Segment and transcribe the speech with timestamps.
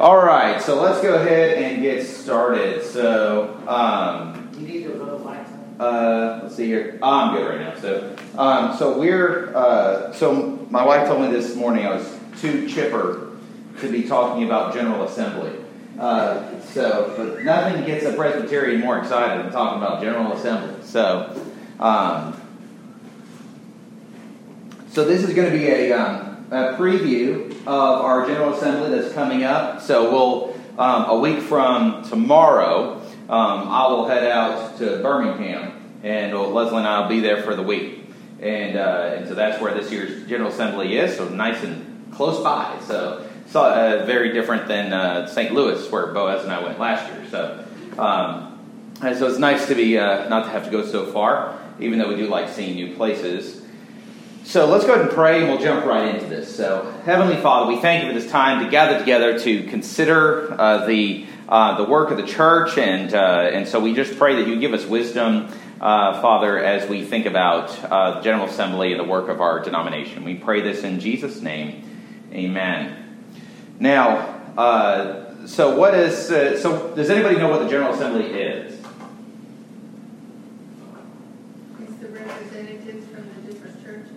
[0.00, 2.82] All right, so let's go ahead and get started.
[2.82, 6.98] So, um, You need to vote lights uh, let's see here.
[7.02, 7.78] I'm good right now.
[7.78, 12.66] So, um, so we're uh, so my wife told me this morning I was too
[12.66, 13.36] chipper
[13.80, 15.52] to be talking about General Assembly.
[15.98, 20.82] Uh, so, but nothing gets a Presbyterian more excited than talking about General Assembly.
[20.82, 21.38] So,
[21.78, 22.40] um,
[24.88, 29.14] so this is going to be a, um, a preview of our General Assembly that's
[29.14, 29.80] coming up.
[29.80, 36.36] So we'll um, a week from tomorrow, um, I will head out to Birmingham, and
[36.36, 38.04] Leslie and I will be there for the week.
[38.40, 41.16] And uh, and so that's where this year's General Assembly is.
[41.16, 42.78] So nice and close by.
[42.86, 45.52] So so uh, very different than uh, St.
[45.52, 47.26] Louis, where Boaz and I went last year.
[47.30, 47.64] So.
[47.98, 48.46] Um,
[49.02, 51.98] and so it's nice to be uh, not to have to go so far, even
[51.98, 53.59] though we do like seeing new places.
[54.44, 56.54] So let's go ahead and pray, and we'll jump right into this.
[56.54, 60.86] So, Heavenly Father, we thank you for this time to gather together to consider uh,
[60.86, 64.48] the uh, the work of the church, and uh, and so we just pray that
[64.48, 65.48] you give us wisdom,
[65.80, 69.60] uh, Father, as we think about uh, the General Assembly and the work of our
[69.60, 70.24] denomination.
[70.24, 71.84] We pray this in Jesus' name,
[72.32, 72.96] Amen.
[73.80, 76.28] Now, uh, so what is
[76.62, 76.94] so?
[76.94, 78.74] Does anybody know what the General Assembly is?
[81.80, 84.12] It's the representatives from the different churches.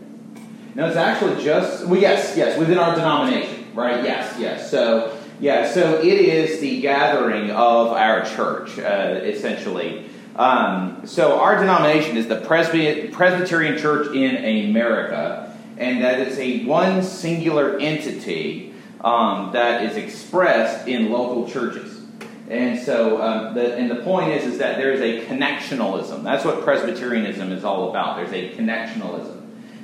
[0.76, 4.04] No, it's actually just well, yes, yes, within our denomination, right?
[4.04, 4.72] Yes, yes.
[4.72, 10.06] So yeah, so it is the gathering of our church, uh, essentially.
[10.36, 16.66] Um, so our denomination is the Presby- Presbyterian Church in America, and that is a
[16.66, 22.02] one singular entity um, that is expressed in local churches.
[22.50, 26.24] And so, um, the, and the point is, is that there is a connectionalism.
[26.24, 28.18] That's what Presbyterianism is all about.
[28.18, 29.43] There's a connectionalism.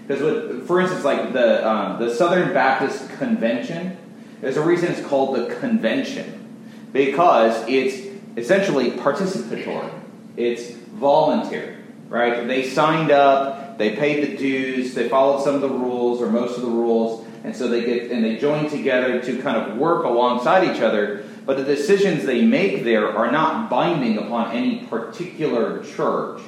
[0.09, 3.95] Because, for instance, like the um, the Southern Baptist Convention,
[4.41, 6.47] there's a reason it's called the convention
[6.91, 9.93] because it's essentially participatory.
[10.35, 11.75] It's voluntary,
[12.07, 12.47] right?
[12.47, 16.57] They signed up, they paid the dues, they followed some of the rules or most
[16.57, 20.05] of the rules, and so they get and they join together to kind of work
[20.05, 21.23] alongside each other.
[21.45, 26.41] But the decisions they make there are not binding upon any particular church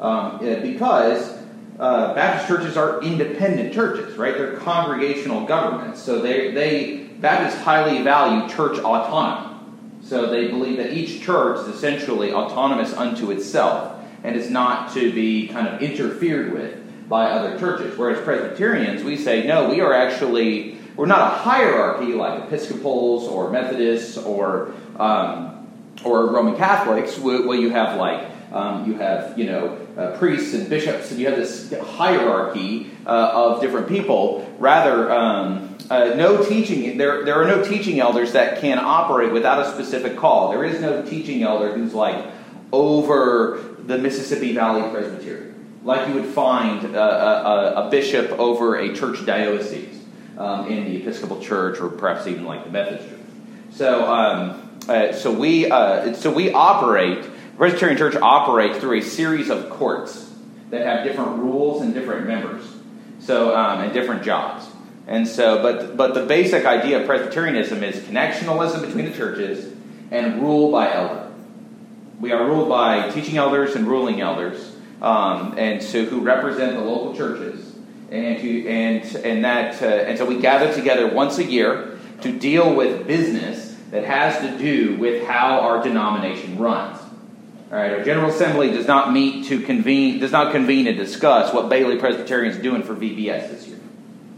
[0.00, 1.35] um, because
[1.78, 4.34] uh, Baptist churches are independent churches, right?
[4.34, 9.54] They're congregational governments, so they they Baptists highly value church autonomy.
[10.02, 15.12] So they believe that each church is essentially autonomous unto itself and is not to
[15.12, 17.96] be kind of interfered with by other churches.
[17.96, 23.50] Whereas Presbyterians, we say no, we are actually we're not a hierarchy like Episcopals or
[23.50, 25.66] Methodists or um,
[26.04, 30.68] or Roman Catholics, where you have like um, you have, you know, uh, priests and
[30.68, 34.46] bishops, and you have this hierarchy uh, of different people.
[34.58, 36.98] Rather, um, uh, no teaching.
[36.98, 40.50] There, there are no teaching elders that can operate without a specific call.
[40.50, 42.26] There is no teaching elder who's like
[42.72, 48.92] over the Mississippi Valley Presbytery, like you would find a, a, a bishop over a
[48.94, 50.02] church diocese
[50.36, 53.20] um, in the Episcopal Church, or perhaps even like the Methodist Church.
[53.70, 57.24] So, um, uh, so we, uh, so we operate.
[57.56, 60.30] Presbyterian Church operates through a series of courts
[60.70, 62.62] that have different rules and different members,
[63.18, 64.66] so um, and different jobs.
[65.06, 69.72] And so, but but the basic idea of Presbyterianism is connectionalism between the churches
[70.10, 71.32] and rule by elder.
[72.20, 76.82] We are ruled by teaching elders and ruling elders, um, and so who represent the
[76.82, 77.74] local churches,
[78.10, 82.38] and who, and and that uh, and so we gather together once a year to
[82.38, 86.95] deal with business that has to do with how our denomination runs.
[87.70, 91.52] All right, our General Assembly does not meet to convene, does not convene and discuss
[91.52, 93.80] what Bailey Presbyterian is doing for VBS this year,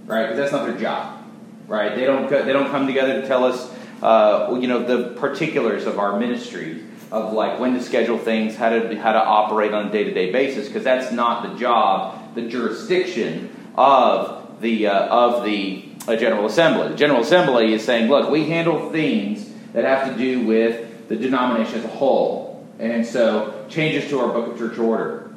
[0.07, 0.23] right?
[0.23, 1.23] Because that's not their job,
[1.67, 1.95] right?
[1.95, 3.71] They don't they don't come together to tell us,
[4.03, 8.71] uh, you know, the particulars of our ministry, of like when to schedule things, how
[8.71, 12.35] to how to operate on a day to day basis, because that's not the job,
[12.35, 16.89] the jurisdiction of the uh, of the uh, General Assembly.
[16.89, 21.17] The General Assembly is saying, look, we handle things that have to do with the
[21.17, 22.48] denomination as a whole.
[22.79, 25.31] And so, changes to our Book of Church Order,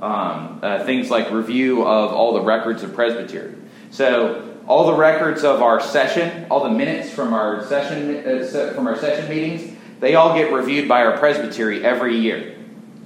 [0.00, 3.54] um, uh, things like review of all the records of presbytery.
[3.90, 8.86] So, all the records of our session, all the minutes from our session uh, from
[8.86, 12.56] our session meetings, they all get reviewed by our presbytery every year.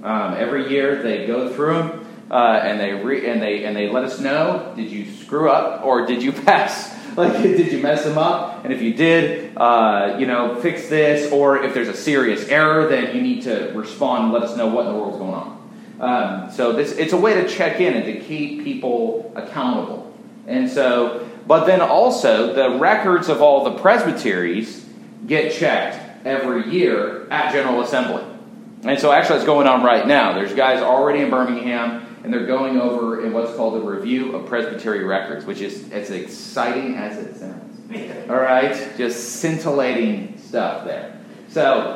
[0.03, 3.89] Um, every year, they go through them uh, and they re- and they and they
[3.89, 6.96] let us know: did you screw up or did you pass?
[7.27, 8.63] Like, did you mess them up?
[8.63, 11.31] And if you did, uh, you know, fix this.
[11.31, 14.67] Or if there's a serious error, then you need to respond and let us know
[14.67, 15.57] what in the world's going on.
[15.99, 20.13] Um, so this it's a way to check in and to keep people accountable.
[20.45, 24.87] And so, but then also the records of all the presbyteries
[25.25, 28.23] get checked every year at General Assembly.
[28.83, 30.33] And so actually it's going on right now.
[30.33, 34.47] There's guys already in Birmingham and they're going over in what's called a review of
[34.47, 38.29] Presbytery records, which is as exciting as it sounds.
[38.29, 41.21] All right, just scintillating stuff there.
[41.47, 41.95] So,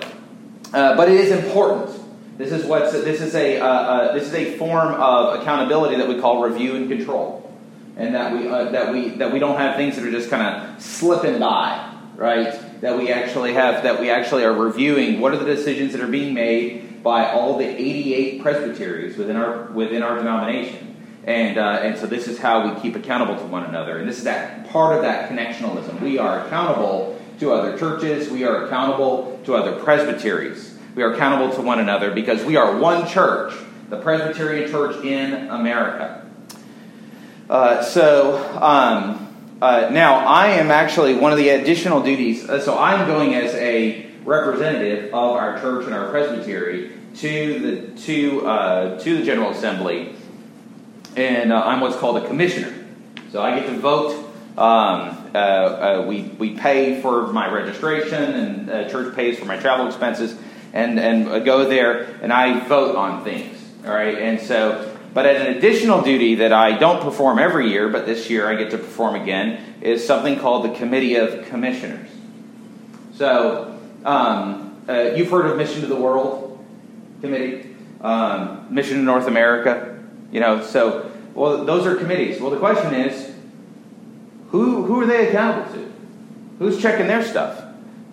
[0.71, 1.99] uh, but it is important.
[2.37, 6.07] This is what's this is a uh, uh, this is a form of accountability that
[6.07, 7.53] we call review and control,
[7.97, 10.43] and that we uh, that we that we don't have things that are just kind
[10.43, 12.57] of slipping by, right?
[12.79, 16.07] That we actually have that we actually are reviewing what are the decisions that are
[16.07, 20.91] being made by all the 88 presbyteries within our within our denomination
[21.23, 23.99] and, uh, and so this is how we keep accountable to one another.
[23.99, 26.01] And this is that part of that connectionalism.
[26.01, 28.29] We are accountable to other churches.
[28.29, 30.77] We are accountable to other presbyteries.
[30.95, 33.53] We are accountable to one another because we are one church,
[33.89, 36.27] the Presbyterian Church in America.
[37.49, 39.27] Uh, so um,
[39.61, 42.49] uh, now I am actually one of the additional duties.
[42.49, 48.01] Uh, so I'm going as a representative of our church and our presbytery to the
[48.01, 50.15] to uh, to the General Assembly
[51.15, 52.73] and uh, I'm what's called a commissioner.
[53.31, 54.13] So I get to vote.
[54.57, 59.57] Um, uh, uh, we, we pay for my registration, and uh, church pays for my
[59.57, 60.37] travel expenses,
[60.73, 63.57] and, and go there, and I vote on things.
[63.85, 68.05] All right, and so, but an additional duty that I don't perform every year, but
[68.05, 72.09] this year I get to perform again, is something called the Committee of Commissioners.
[73.15, 76.63] So, um, uh, you've heard of Mission to the World
[77.21, 79.99] Committee, um, Mission to North America.
[80.31, 82.41] You know, so well, those are committees.
[82.41, 83.33] Well, the question is,
[84.49, 85.91] who who are they accountable to?
[86.59, 87.63] Who's checking their stuff?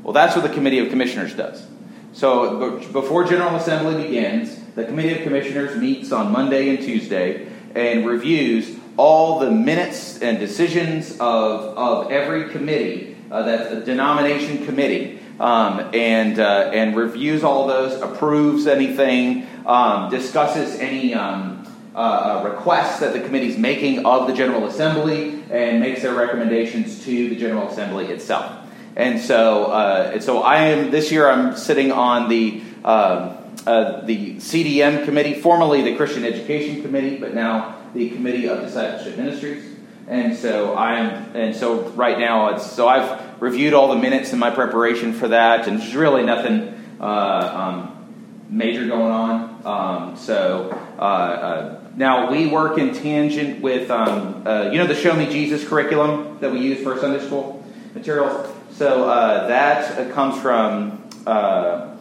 [0.02, 1.66] Well, that's what the Committee of Commissioners does.
[2.12, 8.06] So before General Assembly begins, the Committee of Commissioners meets on Monday and Tuesday and
[8.06, 15.20] reviews all the minutes and decisions of, of every committee uh, that's a denomination committee
[15.40, 22.48] um, and, uh, and reviews all those, approves anything, um, discusses any um, uh, uh,
[22.48, 27.28] requests that the committee is making of the General Assembly and makes their recommendations to
[27.28, 28.52] the General Assembly itself.
[28.96, 31.28] And so, uh, and so I am this year.
[31.28, 33.34] I'm sitting on the um,
[33.66, 39.16] uh, the CDM committee, formerly the Christian Education Committee, but now the Committee of Discipleship
[39.16, 39.77] Ministries.
[40.08, 44.38] And so I'm, and so right now, it's so I've reviewed all the minutes in
[44.38, 49.60] my preparation for that, and there's really nothing uh, um, major going on.
[49.66, 54.94] Um, so uh, uh, now, we work in tangent with, um, uh, you know, the
[54.94, 58.48] Show Me Jesus curriculum that we use for Sunday school materials?
[58.70, 61.96] So uh, that comes from uh,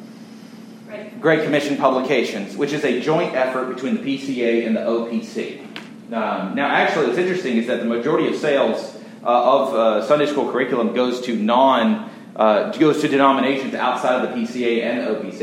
[1.20, 5.67] Great Commission Publications, which is a joint effort between the PCA and the OPC.
[6.08, 10.26] Um, now, actually, what's interesting is that the majority of sales uh, of uh, Sunday
[10.26, 12.10] school curriculum goes to non
[12.80, 15.42] goes to denominations outside of the PCA and the OPC.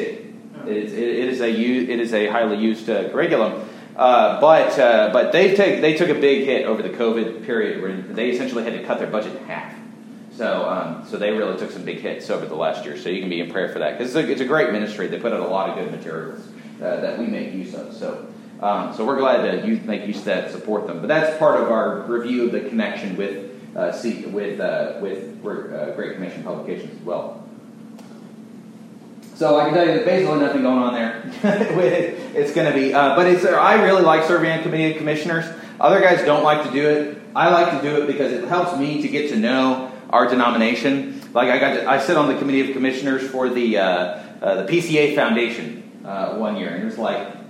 [0.67, 3.69] It is, it is a it is a highly used curriculum.
[3.97, 7.83] Uh, but uh, but they take they took a big hit over the COVID period
[7.83, 9.75] where they essentially had to cut their budget in half.
[10.33, 12.97] So um, so they really took some big hits over the last year.
[12.97, 15.07] So you can be in prayer for that because it's, it's, a great ministry.
[15.09, 16.41] They put out a lot of good materials
[16.83, 17.93] uh, that we make use of.
[17.93, 18.29] So.
[18.65, 21.01] Um, so we're glad that you make use of that, support them.
[21.01, 23.93] But that's part of our review of the connection with uh,
[24.33, 27.47] with uh, with Great Commission publications as well.
[29.35, 31.23] So I can tell you there's basically nothing going on there.
[32.35, 33.45] it's going to be, uh, but it's.
[33.45, 35.45] I really like serving on committee of commissioners.
[35.79, 37.19] Other guys don't like to do it.
[37.37, 41.21] I like to do it because it helps me to get to know our denomination.
[41.35, 43.85] Like I got, to, I sit on the committee of commissioners for the uh,
[44.41, 47.44] uh, the PCA Foundation uh, one year, and it's like,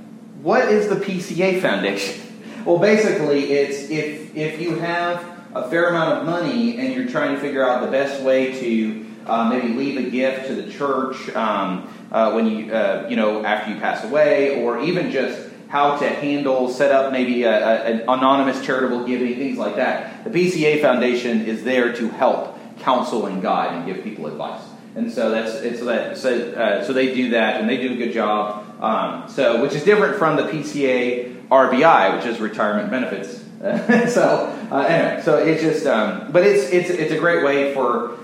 [0.44, 2.22] what is the PCA Foundation?
[2.66, 5.24] Well, basically, it's if if you have
[5.54, 9.06] a fair amount of money and you're trying to figure out the best way to
[9.24, 13.42] uh, maybe leave a gift to the church um, uh, when you, uh, you know,
[13.42, 17.84] after you pass away, or even just how to handle, set up maybe a, a,
[17.84, 20.24] an anonymous charitable giving, things like that.
[20.24, 24.60] The PCA Foundation is there to help counsel and guide and give people advice.
[24.94, 27.96] And so that's it's that so, uh, so they do that and they do a
[27.96, 28.64] good job.
[28.84, 33.42] Um, so which is different from the PCA RBI, which is retirement benefits.
[34.12, 38.18] so uh, anyway, so it's just um, but it's it's it's a great way for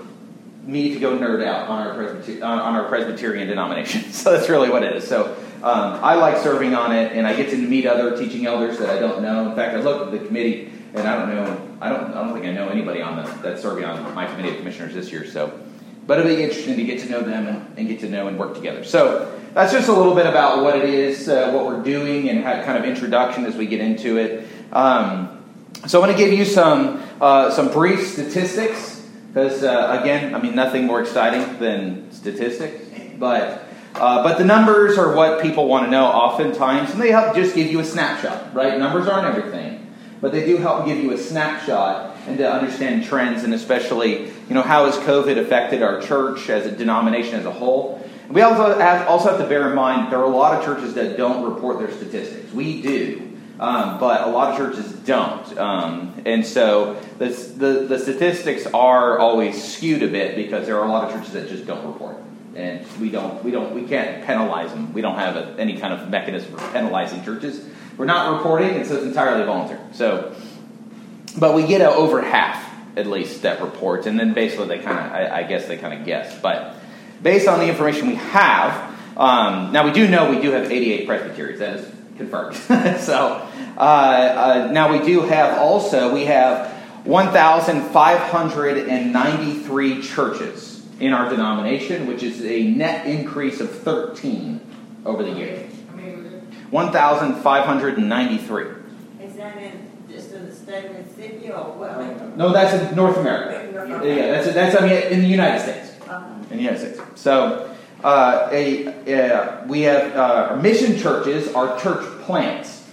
[0.63, 4.03] me to go nerd out on our, Presbyter- on our Presbyterian denomination.
[4.11, 5.07] So that's really what it is.
[5.07, 8.77] So um, I like serving on it, and I get to meet other teaching elders
[8.77, 9.49] that I don't know.
[9.49, 11.77] In fact, I looked at the committee, and I don't know.
[11.81, 12.11] I don't.
[12.11, 14.93] I don't think I know anybody on the, that's serving on my committee of commissioners
[14.93, 15.25] this year.
[15.25, 15.59] So,
[16.11, 18.37] but it'll be interesting to get to know them and, and get to know and
[18.37, 18.83] work together.
[18.83, 22.43] So that's just a little bit about what it is, uh, what we're doing, and
[22.43, 24.45] how, kind of introduction as we get into it.
[24.73, 25.41] Um,
[25.87, 30.41] so I want to give you some uh, some brief statistics because uh, again, I
[30.41, 32.83] mean, nothing more exciting than statistics,
[33.17, 33.63] but
[33.95, 37.55] uh, but the numbers are what people want to know oftentimes, and they help just
[37.55, 38.77] give you a snapshot, right?
[38.77, 43.43] Numbers aren't everything, but they do help give you a snapshot and to understand trends,
[43.43, 47.51] and especially, you know, how has COVID affected our church as a denomination as a
[47.51, 48.07] whole.
[48.29, 50.93] We also have, also have to bear in mind there are a lot of churches
[50.93, 52.53] that don't report their statistics.
[52.53, 55.57] We do, um, but a lot of churches don't.
[55.57, 60.85] Um, and so the, the, the, statistics are always skewed a bit because there are
[60.85, 62.17] a lot of churches that just don't report.
[62.55, 64.93] And we don't, we don't, we can't penalize them.
[64.93, 67.65] We don't have a, any kind of mechanism for penalizing churches.
[67.97, 69.79] We're not reporting, and so it's entirely voluntary.
[69.93, 70.35] So,
[71.37, 74.99] but we get a, over half at least that reports, and then basically they kind
[74.99, 76.37] of, I, I, guess they kind of guess.
[76.41, 76.75] But
[77.23, 81.07] based on the information we have, um, now we do know we do have 88
[81.07, 81.59] presbyteries.
[81.59, 82.55] That is confirmed.
[83.01, 83.47] so
[83.77, 86.69] uh, uh, now we do have also we have
[87.05, 94.61] 1,593 churches in our denomination, which is a net increase of 13
[95.05, 95.67] over the year.
[96.69, 98.65] 1,593.
[99.19, 102.37] Is that in just in the state Mississippi or what?
[102.37, 103.69] No, that's in North America.
[104.05, 105.91] Yeah, that's that's I mean in the United States.
[106.07, 106.25] Uh-huh.
[106.49, 107.21] In the United States.
[107.21, 107.67] So.
[108.03, 112.83] Uh, a, uh, we have uh, mission churches are church plants.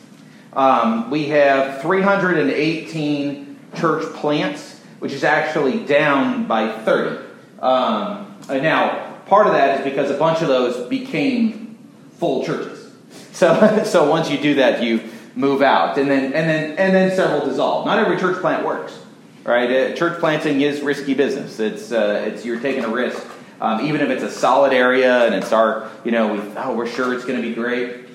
[0.52, 7.24] Um, we have 318 church plants, which is actually down by 30.
[7.60, 11.78] Um, now, part of that is because a bunch of those became
[12.18, 12.92] full churches.
[13.32, 15.08] So, so once you do that, you
[15.38, 17.86] move out, and then and then and then several dissolve.
[17.86, 18.98] Not every church plant works,
[19.44, 19.70] right?
[19.70, 21.60] Uh, church planting is risky business.
[21.60, 23.26] It's uh, it's you're taking a risk
[23.60, 26.86] um, even if it's a solid area and it's our, you know, we, oh, we're
[26.86, 28.06] sure it's going to be great,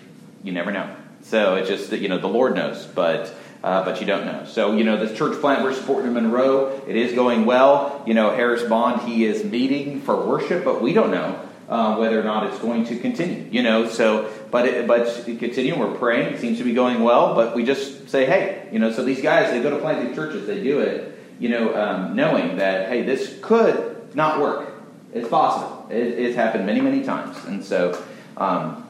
[0.42, 0.96] you never know.
[1.22, 4.46] So it's just that, you know, the Lord knows, but, uh, but you don't know.
[4.46, 8.04] So, you know, this church plant we're supporting in Monroe, it is going well.
[8.08, 12.20] You know, Harris Bond, he is meeting for worship, but we don't know uh, whether
[12.20, 13.90] or not it's going to continue, you know.
[13.90, 15.78] So, but it, but continue.
[15.78, 16.36] We're praying.
[16.36, 18.92] It seems to be going well, but we just say, hey, you know.
[18.92, 20.46] So these guys, they go to plant these churches.
[20.46, 24.72] They do it, you know, um, knowing that hey, this could not work.
[25.12, 25.88] It's possible.
[25.90, 27.36] It, it's happened many, many times.
[27.46, 28.00] And so,
[28.38, 28.88] um,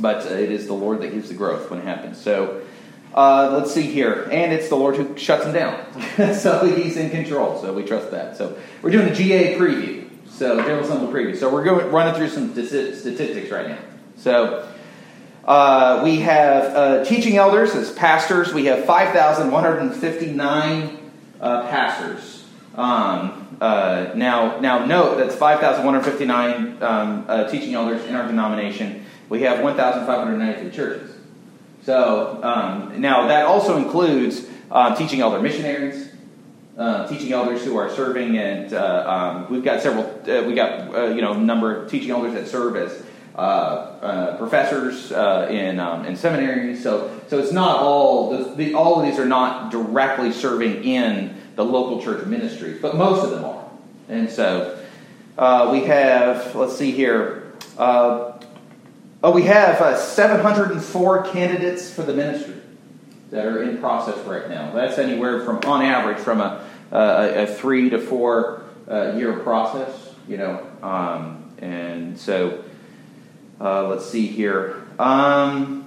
[0.00, 2.20] but it is the Lord that gives the growth when it happens.
[2.20, 2.62] So,
[3.14, 4.28] uh, let's see here.
[4.32, 6.34] And it's the Lord who shuts them down.
[6.34, 7.60] so he's in control.
[7.60, 8.36] So we trust that.
[8.36, 10.10] So we're doing a GA preview.
[10.28, 11.36] So General Assembly preview.
[11.36, 13.78] So we're going running through some statistics right now.
[14.16, 14.68] So
[15.48, 18.52] uh, we have uh, teaching elders as pastors.
[18.52, 22.44] We have 5,159 uh, pastors.
[22.74, 29.06] Um, uh, now, now note that's 5,159 um, uh, teaching elders in our denomination.
[29.30, 31.16] We have 1,593 churches.
[31.82, 36.10] So um, now that also includes um, teaching elder missionaries,
[36.76, 40.04] uh, teaching elders who are serving, and uh, um, we've got several.
[40.04, 43.02] Uh, we got uh, you know number of teaching elders that serve as
[44.38, 46.82] professors in um, in seminaries.
[46.82, 51.36] So so it's not all the, the, all of these are not directly serving in
[51.56, 53.68] the local church ministries, but most of them are.
[54.08, 54.78] And so
[55.36, 58.40] uh, we have, let's see here, uh,
[59.22, 62.54] oh, we have uh, 704 candidates for the ministry
[63.30, 64.72] that are in process right now.
[64.72, 70.14] That's anywhere from, on average, from a, a, a three to four uh, year process,
[70.26, 70.66] you know.
[70.82, 72.64] Um, and so
[73.60, 74.82] uh, let's see here.
[74.98, 75.84] Um,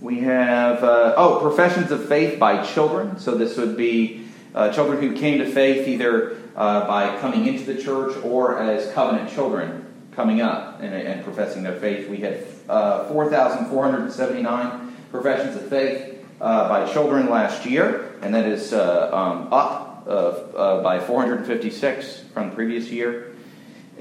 [0.00, 3.18] we have, uh, oh, professions of faith by children.
[3.18, 7.64] So this would be uh, children who came to faith either uh, by coming into
[7.64, 12.08] the church or as covenant children coming up and, and professing their faith.
[12.08, 18.72] We had uh, 4,479 professions of faith uh, by children last year, and that is
[18.72, 23.31] um, up by 456 from the previous year.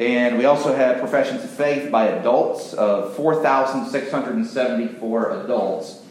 [0.02, 6.02] And we also had professions of faith by adults of 4,674 adults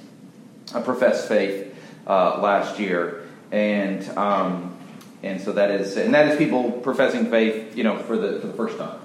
[0.85, 1.75] professed faith
[2.07, 3.21] last year
[3.53, 4.77] and um,
[5.23, 8.47] and so that is and that is people professing faith, you know, for the for
[8.47, 8.99] the first time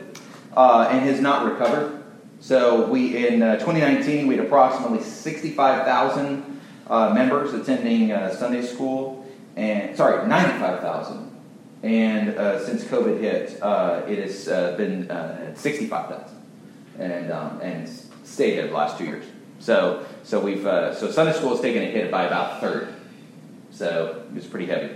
[0.57, 2.03] uh, and has not recovered.
[2.41, 9.27] So we in uh, 2019 we had approximately 65,000 uh, members attending Sunday school,
[9.57, 11.27] and sorry 95,000.
[11.83, 13.59] And since COVID hit,
[14.09, 15.09] it has been
[15.55, 16.37] 65,000,
[16.99, 17.89] and um, and
[18.25, 19.25] stayed there the last two years.
[19.61, 22.95] So so we've so Sunday school has taken a hit by about a third.
[23.71, 24.95] So it's pretty heavy.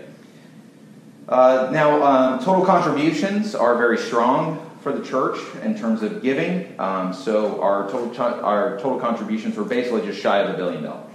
[1.29, 6.75] Uh, now, um, total contributions are very strong for the church in terms of giving.
[6.81, 11.13] Um, so our total our total contributions were basically just shy of a billion dollars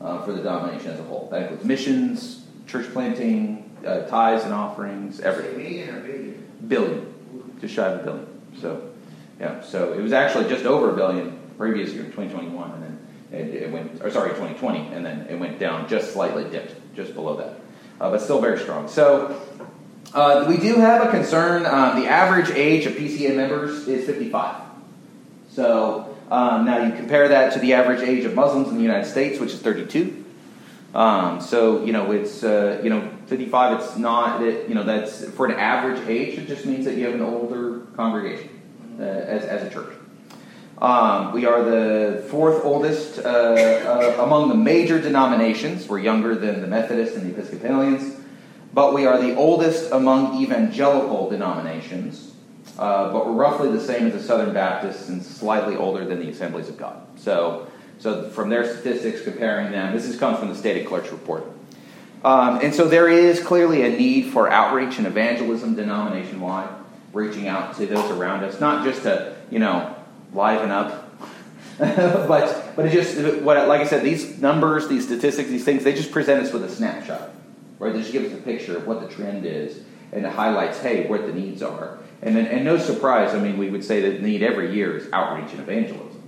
[0.00, 1.28] uh, for the denomination as a whole.
[1.30, 5.56] That includes missions, church planting, uh, tithes and offerings, everything.
[5.56, 6.44] Million or billion?
[6.68, 8.26] Billion, just shy of a billion.
[8.60, 8.90] So,
[9.40, 9.62] yeah.
[9.62, 12.98] So it was actually just over a billion previous year, 2021, and then
[13.32, 14.02] it, it went.
[14.02, 17.60] Or sorry, 2020, and then it went down just slightly, dipped just below that,
[18.00, 18.88] uh, but still very strong.
[18.88, 19.40] So
[20.14, 21.66] uh, we do have a concern.
[21.66, 24.62] Um, the average age of PCA members is 55.
[25.50, 29.06] So um, now you compare that to the average age of Muslims in the United
[29.06, 30.24] States, which is 32.
[30.94, 33.80] Um, so you know it's uh, you know 55.
[33.80, 36.38] It's not it, you know that's for an average age.
[36.38, 38.48] It just means that you have an older congregation
[38.98, 39.97] uh, as as a church.
[40.80, 45.88] Um, we are the fourth oldest uh, uh, among the major denominations.
[45.88, 48.16] We're younger than the Methodists and the Episcopalians,
[48.72, 52.32] but we are the oldest among evangelical denominations.
[52.78, 56.30] Uh, but we're roughly the same as the Southern Baptists and slightly older than the
[56.30, 57.02] Assemblies of God.
[57.16, 57.66] So,
[57.98, 61.44] so from their statistics, comparing them, this has come from the Stated Clerk's report.
[62.22, 66.68] Um, and so there is clearly a need for outreach and evangelism denomination wide,
[67.12, 69.96] reaching out to those around us, not just to, you know,
[70.32, 71.04] liven up.
[71.78, 75.94] but but it just what like I said, these numbers, these statistics, these things, they
[75.94, 77.30] just present us with a snapshot,
[77.78, 77.92] right?
[77.92, 79.80] They just give us a picture of what the trend is,
[80.10, 81.98] and it highlights, hey, what the needs are.
[82.20, 84.96] And then, and no surprise, I mean, we would say that the need every year
[84.96, 86.20] is outreach and evangelism.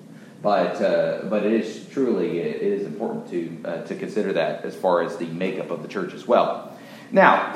[0.43, 4.75] But uh, but it is truly it is important to uh, to consider that as
[4.75, 6.79] far as the makeup of the church as well.
[7.13, 7.53] Now,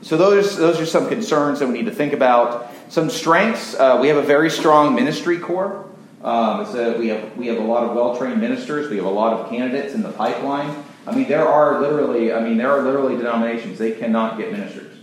[0.00, 2.69] so those those are some concerns that we need to think about.
[2.90, 5.86] Some strengths: uh, we have a very strong ministry corps.
[6.24, 8.90] Um, so we have we have a lot of well trained ministers.
[8.90, 10.84] We have a lot of candidates in the pipeline.
[11.06, 14.98] I mean, there are literally I mean there are literally denominations they cannot get ministers.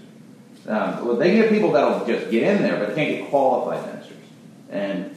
[0.67, 3.29] Um, well, they can get people that'll just get in there, but they can't get
[3.29, 4.17] qualified ministers.
[4.69, 5.15] And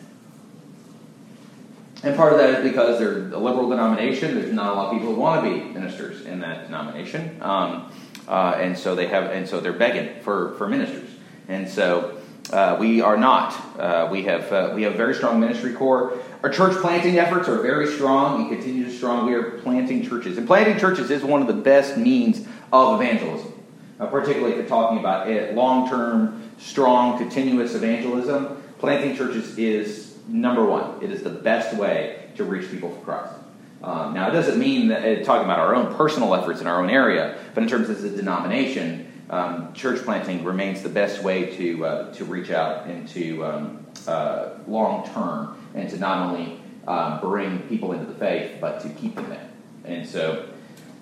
[2.04, 4.36] and part of that is because they're a liberal denomination.
[4.36, 7.90] There's not a lot of people who want to be ministers in that denomination, um,
[8.28, 11.10] uh, and so they have and so they're begging for for ministers.
[11.48, 12.19] And so
[12.52, 13.54] uh, we are not.
[13.78, 16.18] Uh, we have uh, we have a very strong ministry corps.
[16.42, 19.26] Our church planting efforts are very strong and continue to strong.
[19.26, 23.52] We are planting churches, and planting churches is one of the best means of evangelism.
[23.98, 31.02] Uh, particularly if you're talking about long-term, strong, continuous evangelism, planting churches is number one.
[31.02, 33.34] It is the best way to reach people for Christ.
[33.82, 36.82] Um, now, it doesn't mean that uh, talking about our own personal efforts in our
[36.82, 41.56] own area, but in terms of the denomination, um, church planting remains the best way
[41.56, 46.60] to uh, to reach out and to um, uh, long term and to not only
[46.86, 49.48] um, bring people into the faith but to keep them in.
[49.84, 50.48] And so,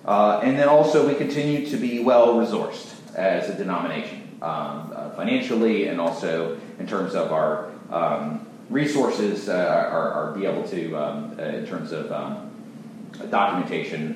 [0.05, 5.09] uh, and then also we continue to be well resourced as a denomination um, uh,
[5.11, 10.95] financially and also in terms of our um, resources uh, are, are, be able to
[10.95, 12.09] um, uh, in terms of
[13.31, 14.15] documentation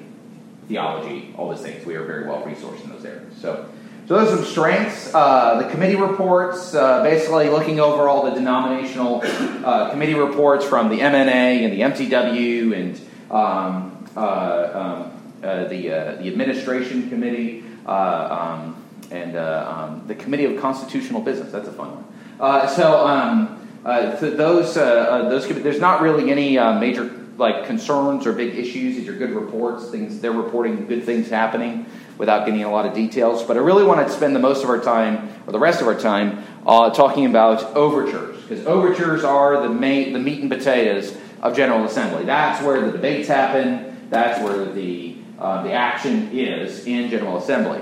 [0.67, 1.85] theology, all those things.
[1.85, 3.35] We are very well resourced in those areas.
[3.41, 3.67] So,
[4.05, 5.13] so those are some strengths.
[5.15, 10.89] Uh, the committee reports, uh, basically looking over all the denominational uh, committee reports from
[10.89, 12.99] the MNA and the MTW and
[13.31, 20.61] um, uh, um, uh, the uh, the administration committee um, and um, the committee of
[20.61, 21.51] constitutional business.
[21.51, 22.69] That's a fun one.
[22.69, 23.07] so.
[23.07, 27.03] Um, so those, those, there's not really any major
[27.37, 28.95] like concerns or big issues.
[28.95, 29.89] These are good reports.
[29.89, 31.85] Things they're reporting good things happening
[32.17, 33.43] without getting a lot of details.
[33.43, 35.87] But I really want to spend the most of our time, or the rest of
[35.87, 41.17] our time, uh, talking about overtures, because overtures are the main, the meat and potatoes
[41.41, 42.23] of General Assembly.
[42.25, 44.07] That's where the debates happen.
[44.09, 47.81] That's where the uh, the action is in General Assembly.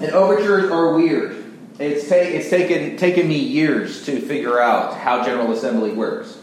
[0.00, 1.44] And overtures are weird.
[1.78, 6.38] It's, ta- it's taken, taken me years to figure out how General Assembly works.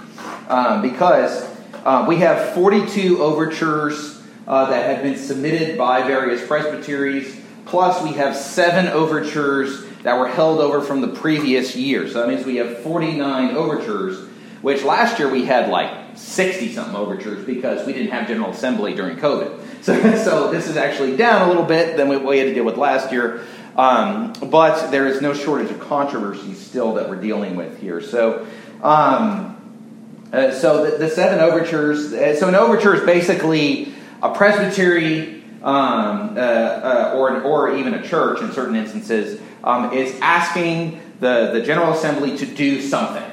[0.48, 1.50] Um, because
[1.84, 4.21] uh, we have 42 overtures
[4.52, 7.40] uh, that have been submitted by various presbyteries.
[7.66, 12.10] Plus, we have seven overtures that were held over from the previous year.
[12.10, 14.28] So that means we have 49 overtures,
[14.62, 18.94] which last year we had like 60 something overtures because we didn't have General Assembly
[18.94, 19.60] during COVID.
[19.82, 22.64] So, so this is actually down a little bit than what we had to deal
[22.64, 23.44] with last year.
[23.76, 28.00] Um, but there is no shortage of controversy still that we're dealing with here.
[28.00, 28.46] So,
[28.84, 32.14] um, uh, so the, the, seven overtures.
[32.14, 38.08] Uh, so an overture is basically a presbytery um, uh, uh or or even a
[38.08, 43.24] church in certain instances um, is asking the the General Assembly to do something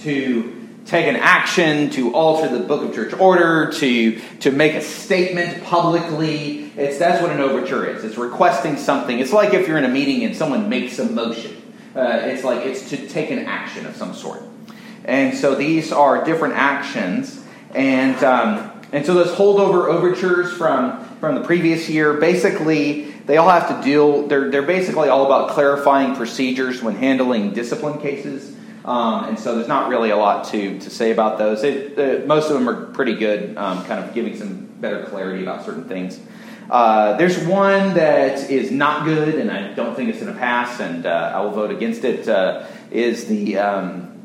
[0.00, 0.58] to
[0.88, 5.62] take an action to alter the book of church order, to, to make a statement
[5.64, 6.72] publicly.
[6.78, 8.04] It's, that's what an overture is.
[8.04, 9.18] It's requesting something.
[9.18, 11.54] It's like if you're in a meeting and someone makes a motion.
[11.94, 14.42] Uh, it's like it's to take an action of some sort.
[15.04, 17.44] And so these are different actions.
[17.74, 23.48] And, um, and so those holdover overtures from, from the previous year, basically, they all
[23.48, 28.56] have to deal, they're, they're basically all about clarifying procedures when handling discipline cases.
[28.84, 31.62] Um, and so there's not really a lot to, to say about those.
[31.62, 35.42] It, uh, most of them are pretty good, um, kind of giving some better clarity
[35.42, 36.18] about certain things.
[36.70, 40.80] Uh, there's one that is not good, and I don't think it's going to pass,
[40.80, 42.28] and uh, I will vote against it.
[42.28, 44.18] Uh, is the um,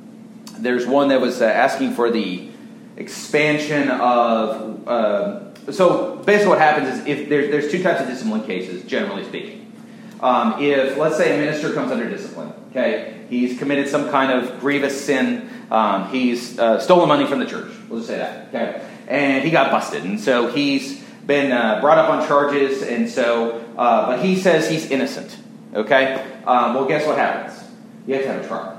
[0.60, 2.50] there's one that was uh, asking for the
[2.98, 4.88] expansion of.
[4.88, 9.24] Uh, so basically, what happens is if there's there's two types of discipline cases, generally
[9.26, 9.72] speaking.
[10.22, 14.60] Um, if let's say a minister comes under discipline, okay, He's committed some kind of
[14.60, 15.50] grievous sin.
[15.72, 17.72] Um, he's uh, stolen money from the church.
[17.90, 18.50] We'll just say that.
[18.50, 23.10] Okay, and he got busted, and so he's been uh, brought up on charges, and
[23.10, 25.36] so uh, but he says he's innocent.
[25.74, 26.14] Okay,
[26.46, 27.60] um, well, guess what happens?
[28.06, 28.73] You have to have a trial.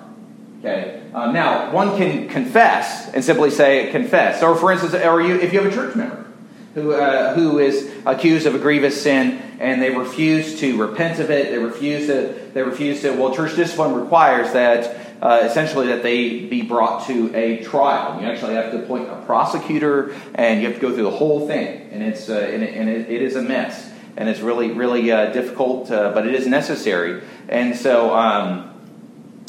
[0.64, 1.03] Okay.
[1.12, 5.53] Um, now, one can confess and simply say confess, or for instance, or you if
[5.53, 6.24] you have a church member
[6.72, 11.31] who uh, who is accused of a grievous sin and they refuse to repent of
[11.31, 11.50] it.
[11.50, 12.50] They refuse to.
[12.55, 13.11] They refuse to.
[13.11, 18.18] Well, church discipline requires that uh, essentially that they be brought to a trial.
[18.22, 21.46] You actually have to appoint a prosecutor, and you have to go through the whole
[21.46, 24.70] thing, and it's uh, and, it, and it, it is a mess, and it's really
[24.70, 27.22] really uh, difficult, uh, but it is necessary.
[27.50, 28.16] And so.
[28.16, 28.70] Um,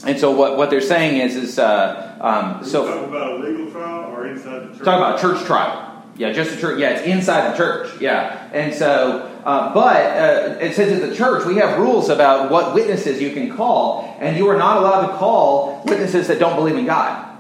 [0.06, 3.72] and so what, what they're saying is is uh, um, so talking about a legal
[3.72, 4.86] trial or inside the church.
[4.86, 6.04] Talking about a church trial.
[6.18, 6.80] Yeah, just a church.
[6.80, 8.00] Yeah, it's inside the church.
[8.00, 12.50] Yeah, and so, uh, but uh, it says at the church we have rules about
[12.50, 16.56] what witnesses you can call, and you are not allowed to call witnesses that don't
[16.56, 17.38] believe in God,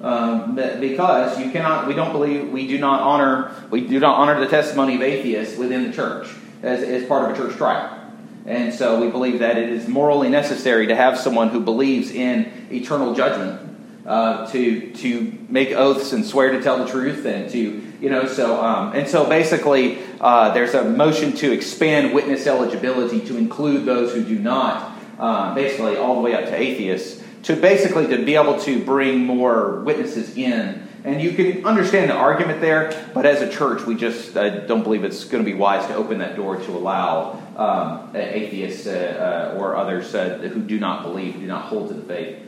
[0.00, 1.86] um, because you cannot.
[1.86, 2.48] We don't believe.
[2.48, 3.54] We do not honor.
[3.68, 6.28] We do not honor the testimony of atheists within the church
[6.62, 7.99] as, as part of a church trial.
[8.46, 12.50] And so we believe that it is morally necessary to have someone who believes in
[12.70, 13.68] eternal judgment
[14.06, 18.26] uh, to to make oaths and swear to tell the truth and to you know,
[18.26, 23.84] so um, and so basically, uh, there's a motion to expand witness eligibility to include
[23.84, 28.24] those who do not, uh, basically all the way up to atheists, to basically to
[28.24, 30.88] be able to bring more witnesses in.
[31.04, 34.82] And you can understand the argument there, but as a church, we just uh, don't
[34.82, 39.52] believe it's going to be wise to open that door to allow um, atheists uh,
[39.54, 42.38] uh, or others uh, who do not believe, do not hold to the faith,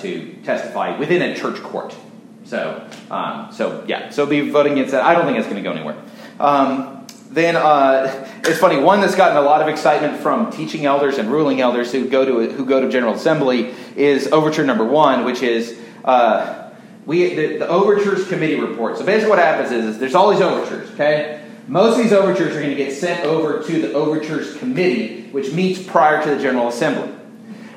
[0.00, 1.94] to testify within a church court.
[2.44, 5.04] So, um, so yeah, so be voting against that.
[5.04, 5.96] I don't think it's going to go anywhere.
[6.40, 8.78] Um, then uh, it's funny.
[8.78, 12.24] One that's gotten a lot of excitement from teaching elders and ruling elders who go
[12.24, 16.61] to who go to General Assembly is overture number one, which is uh,
[17.06, 18.98] we the, the, overtures committee report.
[18.98, 20.90] So basically, what happens is, is there's all these overtures.
[20.92, 25.28] Okay, most of these overtures are going to get sent over to the overtures committee,
[25.30, 27.12] which meets prior to the General Assembly.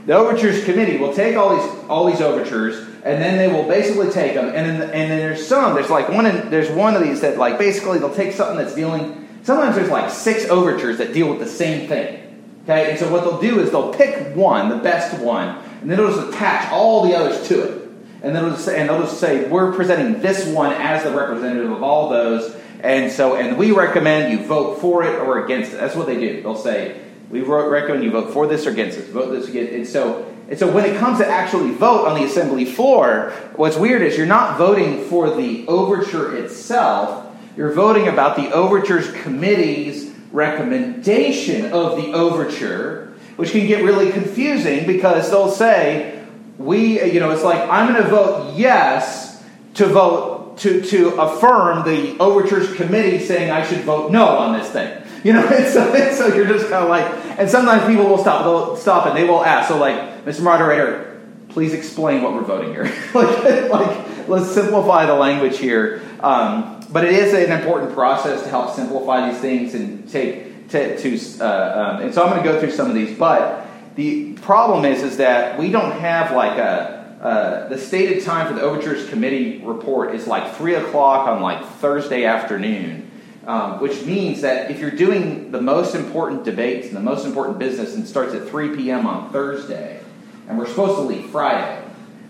[0.05, 4.11] The overtures committee will take all these all these overtures, and then they will basically
[4.11, 4.47] take them.
[4.47, 5.73] And then, and then there's some.
[5.73, 6.27] There's like one.
[6.27, 9.27] In, there's one of these that like basically they'll take something that's dealing.
[9.41, 12.21] Sometimes there's like six overtures that deal with the same thing.
[12.63, 15.97] Okay, and so what they'll do is they'll pick one, the best one, and then
[15.97, 17.84] they'll just attach all the others to it.
[18.25, 21.71] And they'll just say, and they'll just say, we're presenting this one as the representative
[21.71, 22.55] of all those.
[22.79, 25.79] And so, and we recommend you vote for it or against it.
[25.79, 26.41] That's what they do.
[26.41, 29.07] They'll say, we recommend you vote for this or against this.
[29.09, 29.73] Vote this against.
[29.73, 33.77] And so, and so when it comes to actually vote on the assembly floor, what's
[33.77, 37.27] weird is you're not voting for the overture itself.
[37.55, 44.88] You're voting about the overtures committee's recommendation of the overture, which can get really confusing
[44.88, 46.14] because they'll say,
[46.57, 49.43] we, you know, it's like, I'm going to vote yes
[49.75, 54.69] to vote to, to affirm the overtures committee saying I should vote no on this
[54.69, 55.03] thing.
[55.23, 57.05] You know, and so, and so you're just kind of like,
[57.39, 59.69] and sometimes people will stop, they'll stop and they will ask.
[59.69, 60.41] So, like, Mr.
[60.41, 62.83] Moderator, please explain what we're voting here.
[63.13, 66.01] like, like, let's simplify the language here.
[66.21, 70.97] Um, but it is an important process to help simplify these things and take to,
[70.97, 73.17] to uh, um, and so I'm going to go through some of these.
[73.17, 73.64] But
[73.95, 78.53] the problem is, is that we don't have like a uh, the stated time for
[78.53, 83.10] the Overtures Committee report is like 3 o'clock on like Thursday afternoon,
[83.47, 87.58] um, which means that if you're doing the most important debates and the most important
[87.58, 89.08] business and starts at 3 p.m.
[89.08, 90.01] on Thursday,
[90.47, 91.84] and we're supposed to leave Friday,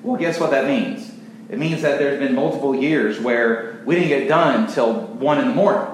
[0.04, 1.12] well, guess what that means?
[1.49, 5.47] It means that there's been multiple years where we didn't get done till 1 in
[5.49, 5.93] the morning.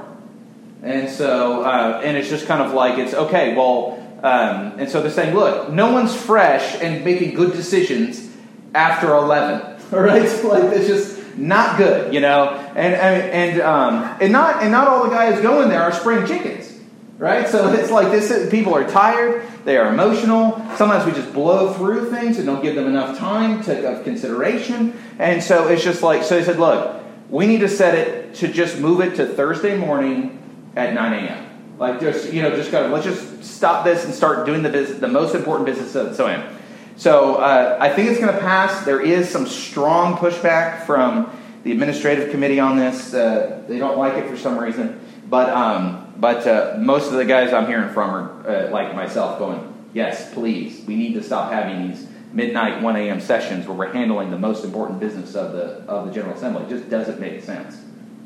[0.84, 5.02] And so, uh, and it's just kind of like, it's okay, well, um, and so
[5.02, 8.30] they're saying, look, no one's fresh and making good decisions
[8.76, 9.82] after 11.
[9.94, 10.22] All right?
[10.44, 12.50] like, it's just not good, you know?
[12.76, 16.26] And, and, and, um, and, not, and not all the guys going there are spring
[16.28, 16.78] chickens,
[17.18, 17.48] right?
[17.48, 20.62] So it's like this people are tired, they are emotional.
[20.76, 24.98] Sometimes we just blow through things and don't give them enough time to, of consideration.
[25.20, 28.50] And so it's just like, so they said, look, we need to set it to
[28.50, 30.38] just move it to Thursday morning
[30.76, 31.51] at 9 a.m.
[31.82, 34.70] Like just you know, just kind of let's just stop this and start doing the
[34.70, 35.96] business, the most important business.
[35.96, 36.56] Of, so on.
[36.96, 38.86] So uh, I think it's going to pass.
[38.86, 43.15] There is some strong pushback from the administrative committee on this.
[43.15, 47.26] Uh, they don't like it for some reason, but um, but uh, most of the
[47.26, 50.86] guys I'm hearing from are uh, like myself, going, "Yes, please.
[50.86, 53.20] We need to stop having these midnight 1 a.m.
[53.20, 56.62] sessions where we're handling the most important business of the of the General Assembly.
[56.62, 57.76] It just doesn't make sense."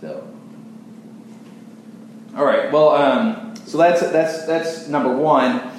[0.02, 0.35] So.
[2.36, 2.70] All right.
[2.70, 5.72] Well, um, so that's that's that's number one.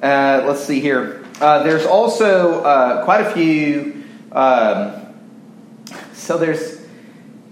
[0.00, 1.24] Uh, let's see here.
[1.40, 4.04] Uh, there's also uh, quite a few.
[4.30, 5.12] Um,
[6.12, 6.86] so there's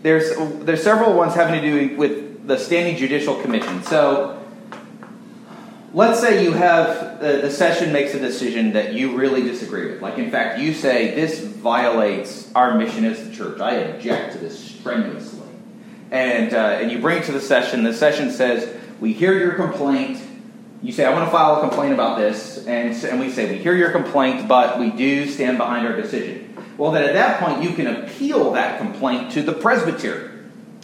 [0.02, 0.30] there's
[0.64, 3.82] there's several ones having to do with the standing judicial commission.
[3.82, 4.40] So
[5.92, 10.00] let's say you have the, the session makes a decision that you really disagree with.
[10.00, 13.60] Like in fact, you say this violates our mission as the church.
[13.60, 15.31] I object to this strenuously
[16.12, 17.82] and, uh, and you bring it to the session.
[17.82, 20.20] The session says, We hear your complaint.
[20.82, 22.66] You say, I want to file a complaint about this.
[22.66, 26.54] And, and we say, We hear your complaint, but we do stand behind our decision.
[26.76, 30.28] Well, then at that point, you can appeal that complaint to the presbytery.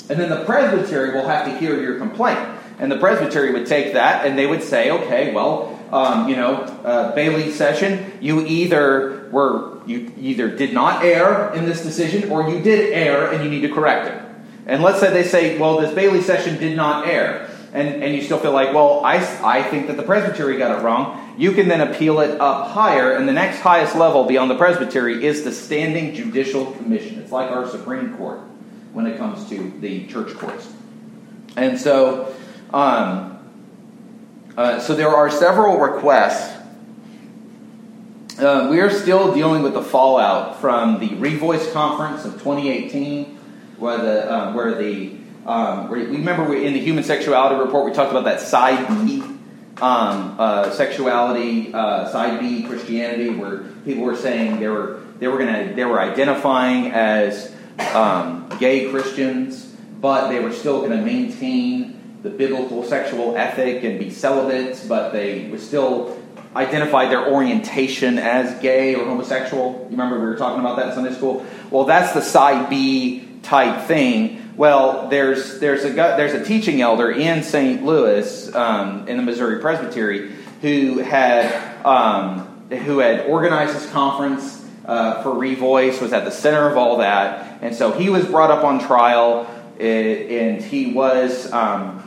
[0.08, 2.38] And then the presbytery will have to hear your complaint.
[2.78, 6.54] And the presbytery would take that and they would say, okay, well, um, you know,
[6.84, 12.48] uh, Bailey session, you either were you either did not err in this decision or
[12.48, 14.27] you did err and you need to correct it.
[14.68, 17.50] And let's say they say, well, this Bailey session did not err.
[17.72, 20.82] And, and you still feel like, well, I, I think that the presbytery got it
[20.82, 21.34] wrong.
[21.38, 25.24] You can then appeal it up higher, and the next highest level beyond the presbytery
[25.24, 27.18] is the standing judicial commission.
[27.18, 28.40] It's like our Supreme Court
[28.92, 30.70] when it comes to the church courts.
[31.56, 32.34] And so,
[32.72, 33.38] um,
[34.56, 36.56] uh, so there are several requests.
[38.38, 43.37] Uh, we are still dealing with the fallout from the Revoice Conference of 2018
[43.78, 47.92] where the um, where the um, where, remember we, in the human sexuality report we
[47.92, 49.22] talked about that side B
[49.80, 55.38] um, uh, sexuality, uh, side B Christianity, where people were saying they were they were
[55.38, 57.54] gonna they were identifying as
[57.94, 59.64] um, gay Christians,
[60.00, 65.12] but they were still going to maintain the biblical sexual ethic and be celibates, but
[65.12, 66.20] they were still
[66.56, 69.78] identified their orientation as gay or homosexual.
[69.84, 71.46] You remember we were talking about that in Sunday school?
[71.70, 74.52] Well, that's the side B type thing.
[74.56, 77.82] Well, there's there's a there's a teaching elder in St.
[77.82, 85.22] Louis um, in the Missouri Presbytery who had um, who had organized this conference uh,
[85.22, 88.64] for Revoice, was at the center of all that, and so he was brought up
[88.64, 89.46] on trial,
[89.80, 92.02] and he was um,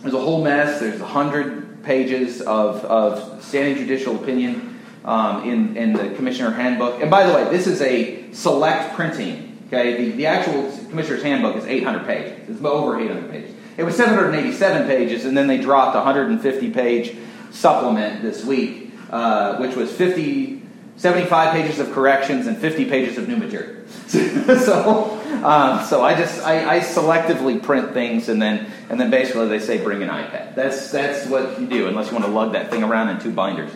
[0.00, 0.80] there's a whole mess.
[0.80, 7.02] There's a hundred pages of, of standing judicial opinion um, in in the commissioner handbook.
[7.02, 11.56] And by the way, this is a select printing Okay, the, the actual commissioner's handbook
[11.56, 12.50] is 800 pages.
[12.50, 13.54] It's over 800 pages.
[13.78, 17.16] It was 787 pages, and then they dropped a 150 page
[17.52, 20.60] supplement this week, uh, which was 50,
[20.96, 23.86] 75 pages of corrections and 50 pages of new material.
[24.08, 29.48] so, um, so I just I, I, selectively print things, and then and then basically
[29.48, 30.54] they say bring an iPad.
[30.54, 33.32] That's that's what you do, unless you want to lug that thing around in two
[33.32, 33.72] binders.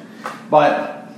[0.51, 1.09] But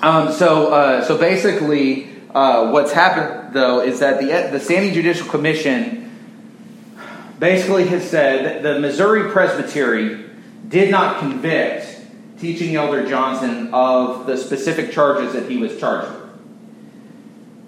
[0.00, 5.26] um, so uh, so basically uh, what's happened, though, is that the, the Standing Judicial
[5.28, 6.00] Commission
[7.38, 10.26] basically has said that the Missouri Presbytery
[10.68, 11.86] did not convict
[12.38, 16.30] teaching Elder Johnson of the specific charges that he was charged with.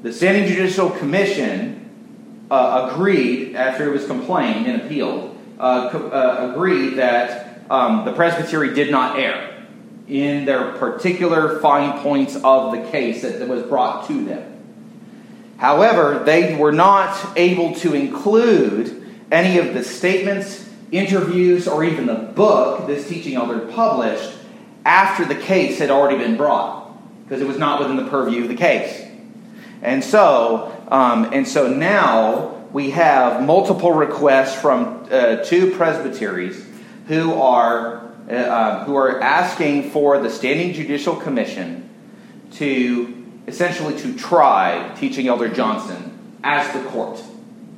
[0.02, 6.50] The Standing Judicial Commission uh, agreed, after it was complained and appealed, uh, co- uh,
[6.52, 9.64] agreed that um, the Presbytery did not err
[10.08, 14.51] in their particular fine points of the case that was brought to them.
[15.62, 22.16] However, they were not able to include any of the statements, interviews, or even the
[22.16, 24.32] book this teaching elder published
[24.84, 28.48] after the case had already been brought, because it was not within the purview of
[28.48, 29.06] the case.
[29.82, 36.66] And so, um, and so now we have multiple requests from uh, two presbyteries
[37.06, 41.88] who are uh, uh, who are asking for the Standing Judicial Commission
[42.54, 47.22] to essentially to try teaching Elder Johnson as the court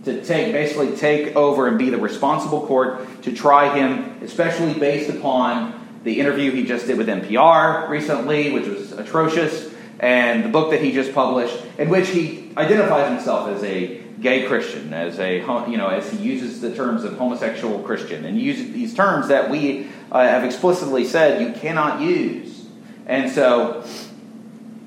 [0.04, 5.10] to take basically take over and be the responsible court to try him, especially based
[5.10, 10.70] upon the interview he just did with NPR recently, which was atrocious, and the book
[10.70, 15.38] that he just published, in which he identifies himself as a gay Christian, as a
[15.68, 19.50] you know, as he uses the terms of homosexual Christian, and uses these terms that
[19.50, 22.66] we uh, have explicitly said you cannot use,
[23.06, 23.84] and so.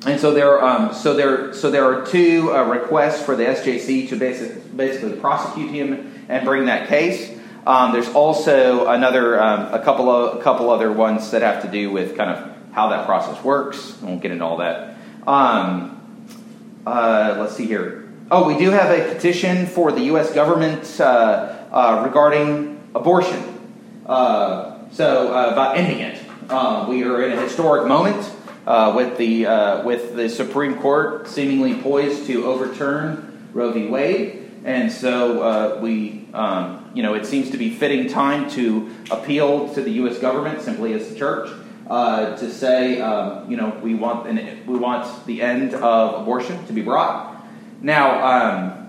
[0.06, 4.10] And so there, um, so there, so there are two uh, requests for the SJC
[4.10, 7.36] to basic, basically prosecute him and bring that case.
[7.66, 11.68] Um, there's also another, um, a couple of, a couple other ones that have to
[11.68, 13.98] do with kind of how that process works.
[14.02, 14.96] I won't get into all that.
[15.26, 16.00] Um,
[16.86, 18.08] uh, let's see here.
[18.30, 20.32] Oh, we do have a petition for the U.S.
[20.32, 23.42] government uh, uh, regarding abortion.
[24.06, 26.22] Uh, so uh, about ending it.
[26.52, 28.32] Um, we are in a historic moment
[28.68, 29.46] uh, with the
[29.84, 33.88] with the Supreme Court seemingly poised to overturn Roe v.
[33.88, 36.28] Wade, and so we.
[36.34, 40.18] Um, you know, it seems to be fitting time to appeal to the U.S.
[40.18, 41.48] government simply as the church
[41.90, 46.66] uh, to say, um, you know, we want an, we want the end of abortion
[46.66, 47.46] to be brought.
[47.82, 48.84] Now, um,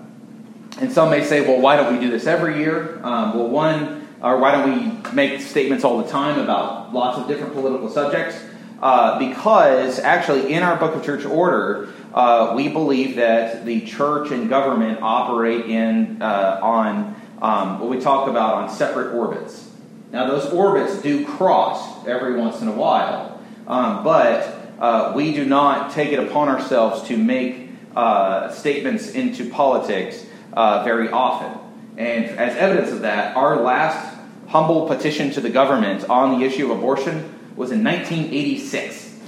[0.79, 2.99] and some may say, well, why don't we do this every year?
[3.03, 7.27] Um, well, one, or why don't we make statements all the time about lots of
[7.27, 8.37] different political subjects?
[8.81, 14.31] Uh, because actually, in our Book of Church Order, uh, we believe that the church
[14.31, 19.69] and government operate in uh, on um, what we talk about on separate orbits.
[20.11, 25.45] Now, those orbits do cross every once in a while, um, but uh, we do
[25.45, 31.59] not take it upon ourselves to make uh, statements into politics uh, very often.
[31.97, 36.71] And as evidence of that, our last humble petition to the government on the issue
[36.71, 39.19] of abortion was in 1986.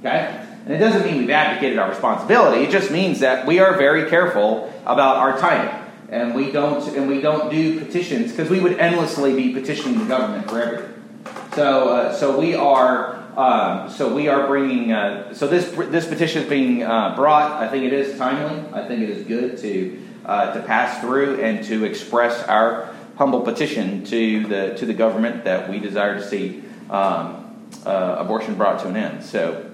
[0.00, 0.44] Okay?
[0.66, 4.10] And it doesn't mean we've abdicated our responsibility, it just means that we are very
[4.10, 5.74] careful about our timing
[6.10, 10.04] and we don't and we don't do petitions because we would endlessly be petitioning the
[10.04, 10.94] government for everything.
[11.54, 16.42] So uh, so we are um, so we are bringing uh, so this this petition
[16.42, 17.62] is being uh, brought.
[17.62, 18.62] I think it is timely.
[18.72, 23.40] I think it is good to uh, to pass through and to express our humble
[23.40, 28.80] petition to the to the government that we desire to see um, uh, abortion brought
[28.80, 29.24] to an end.
[29.24, 29.70] So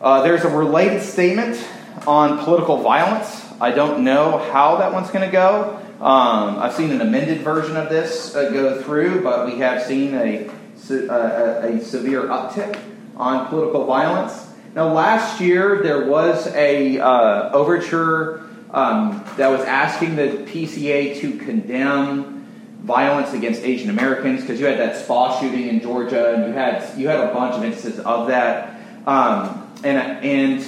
[0.00, 1.64] uh, there's a related statement
[2.06, 3.44] on political violence.
[3.60, 5.78] I don't know how that one's going to go.
[6.00, 10.14] Um, I've seen an amended version of this uh, go through, but we have seen
[10.14, 10.50] a,
[10.90, 12.76] a, a, severe uptick
[13.16, 14.48] on political violence.
[14.74, 21.38] Now, last year there was a uh, overture um, that was asking the PCA to
[21.38, 22.41] condemn
[22.82, 26.98] violence against Asian Americans because you had that spa shooting in Georgia, and you had
[26.98, 30.66] you had a bunch of instances of that, um, and and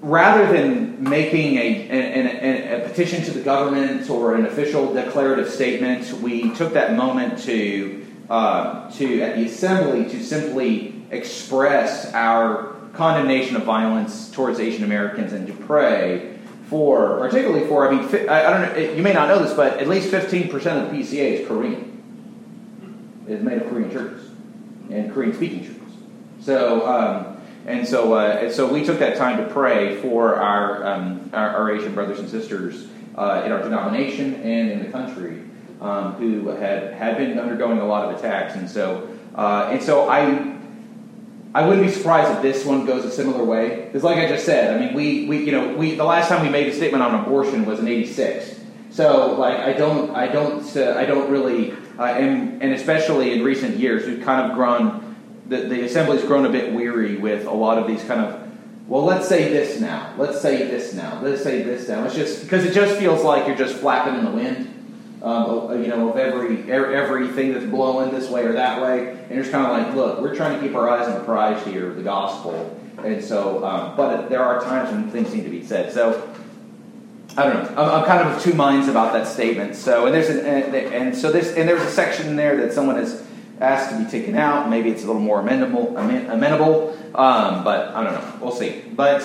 [0.00, 6.10] rather than making a, a, a, petition to the government or an official declarative statement,
[6.22, 13.56] we took that moment to, uh, to at the assembly to simply express our condemnation
[13.56, 16.37] of violence towards Asian Americans and to pray
[16.68, 19.88] for, particularly for, I mean, I don't know, you may not know this, but at
[19.88, 23.24] least 15% of the PCA is Korean.
[23.26, 24.30] It's made of Korean churches
[24.90, 25.78] and Korean speaking churches.
[26.40, 30.86] So, um, and so, uh, and so we took that time to pray for our,
[30.86, 35.42] um, our, our, Asian brothers and sisters uh, in our denomination and in the country
[35.80, 38.54] um, who had, had been undergoing a lot of attacks.
[38.56, 40.47] And so, uh, and so I,
[41.58, 43.86] I wouldn't be surprised if this one goes a similar way.
[43.86, 46.40] Because, like I just said, I mean, we, we, you know, we, the last time
[46.42, 48.60] we made a statement on abortion was in '86.
[48.90, 53.42] So, like, I don't, I don't, uh, I don't really, uh, and, and especially in
[53.42, 55.16] recent years, we've kind of grown
[55.48, 58.48] the, the assembly's grown a bit weary with a lot of these kind of
[58.86, 60.14] well, let's say this now.
[60.16, 61.20] Let's say this now.
[61.20, 62.04] Let's say this now.
[62.04, 64.77] It's just because it just feels like you're just flapping in the wind,
[65.22, 69.50] um, you know, of every everything that's blowing this way or that way, and just
[69.50, 72.02] kind of like, look, we're trying to keep our eyes on the prize here, the
[72.02, 75.92] gospel, and so, um, but there are times when things need to be said.
[75.92, 76.34] So,
[77.36, 77.82] I don't know.
[77.82, 79.76] I'm, I'm, kind of of two minds about that statement.
[79.76, 82.72] So, and there's an, and, and so this and there's a section in there that
[82.72, 83.24] someone has
[83.60, 84.70] asked to be taken out.
[84.70, 88.38] Maybe it's a little more amenable, amenable um, but I don't know.
[88.40, 88.82] We'll see.
[88.94, 89.22] But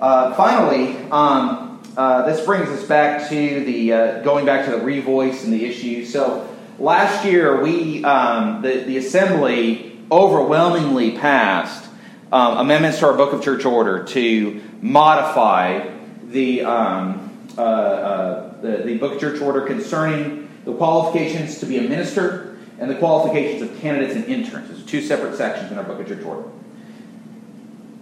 [0.00, 4.78] uh, finally, um, uh, this brings us back to the uh, going back to the
[4.78, 6.04] revoice and the issue.
[6.04, 11.88] So last year, we um, the the assembly overwhelmingly passed
[12.32, 15.88] um, amendments to our Book of Church Order to modify
[16.24, 21.78] the, um, uh, uh, the, the Book of Church Order concerning the qualifications to be
[21.78, 24.68] a minister and the qualifications of candidates and interns.
[24.68, 26.48] There's two separate sections in our Book of Church Order.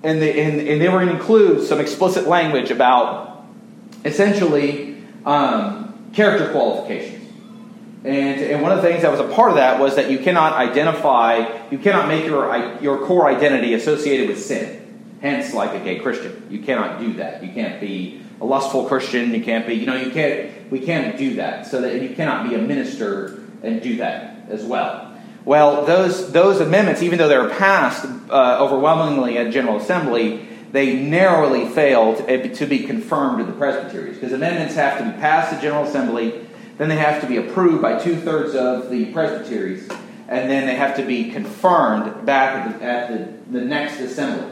[0.03, 3.30] And they, and, and they were going to include some explicit language about
[4.05, 7.16] essentially um, character qualifications.
[8.05, 10.18] And, and one of the things that was a part of that was that you
[10.18, 14.78] cannot identify, you cannot make your, your core identity associated with sin.
[15.20, 16.46] Hence, like a gay Christian.
[16.48, 17.44] You cannot do that.
[17.44, 19.34] You can't be a lustful Christian.
[19.34, 21.66] You can't be, you know, you can't, we can't do that.
[21.66, 25.14] So that you cannot be a minister and do that as well.
[25.44, 30.95] Well, those, those amendments, even though they were passed uh, overwhelmingly at General Assembly, they
[30.95, 35.61] narrowly failed to be confirmed to the presbyteries because amendments have to be passed the
[35.61, 36.47] General Assembly
[36.81, 39.87] then they have to be approved by two thirds of the presbyteries,
[40.29, 44.51] and then they have to be confirmed back at the, at the, the next assembly.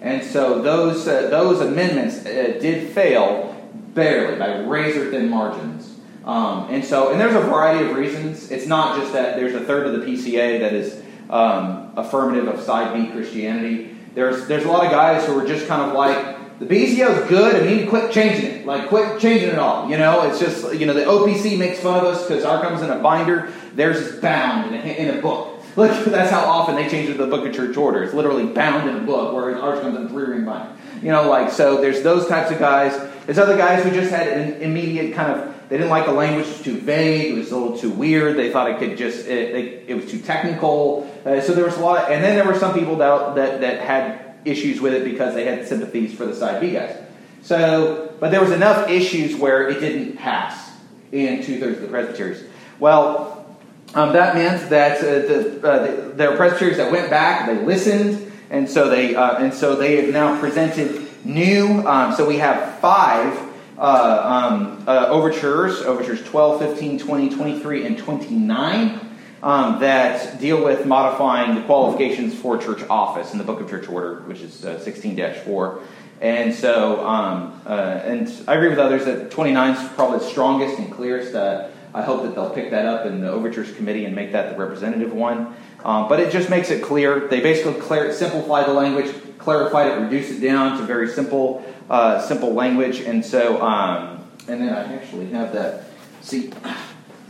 [0.00, 3.54] And so those, uh, those amendments uh, did fail
[3.92, 6.00] barely by razor thin margins.
[6.24, 8.50] Um, and so, and there's a variety of reasons.
[8.50, 10.99] It's not just that there's a third of the PCA that is
[11.30, 13.96] um, affirmative of side B Christianity.
[14.14, 17.28] There's, there's a lot of guys who are just kind of like, the BCO is
[17.28, 18.66] good, and you need to quit changing it.
[18.66, 19.88] Like, quit changing it all.
[19.88, 22.82] You know, it's just, you know, the OPC makes fun of us because our comes
[22.82, 23.50] in a binder.
[23.74, 25.64] Theirs is bound in a, in a book.
[25.76, 28.02] Look, that's how often they change it to the Book of Church Order.
[28.02, 30.72] It's literally bound in a book, whereas ours comes in three ring binder.
[31.00, 32.92] You know, like, so there's those types of guys.
[33.24, 36.46] There's other guys who just had an immediate kind of, they didn't like the language,
[36.46, 39.26] it was too vague, it was a little too weird, they thought it could just,
[39.26, 41.08] it, it, it was too technical.
[41.24, 43.60] Uh, so there was a lot, of, and then there were some people that, that,
[43.60, 47.00] that had issues with it because they had sympathies for the side B guys.
[47.42, 50.72] So, but there was enough issues where it didn't pass
[51.12, 52.44] in two thirds of the presbyteries.
[52.80, 53.46] Well,
[53.94, 57.64] um, that meant that uh, the, uh, the, there were presbyteries that went back, they
[57.64, 61.86] listened, and so they uh, and so they have now presented new.
[61.86, 63.49] Um, so we have five
[63.84, 69.10] um, uh, overtures, overtures 12, 15, 20, 23, and 29
[69.42, 73.88] um, that deal with modifying the qualifications for church office in the Book of Church
[73.88, 75.80] Order, which is uh, 16 4.
[76.20, 77.70] And so, um, uh,
[78.04, 81.34] and I agree with others that 29 is probably the strongest and clearest.
[81.34, 84.50] Uh, I hope that they'll pick that up in the Overtures Committee and make that
[84.50, 85.56] the representative one.
[85.84, 87.28] Um, but it just makes it clear.
[87.28, 92.20] They basically clear, simplify the language, clarified it, reduce it down to very simple, uh,
[92.20, 93.00] simple language.
[93.00, 95.84] And so, um, and then I actually have that.
[96.20, 96.52] See,